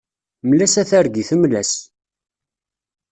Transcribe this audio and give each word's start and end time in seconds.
Mmel-as 0.43 0.75
a 0.81 0.83
targit, 0.89 1.29
mmel-as. 1.35 1.71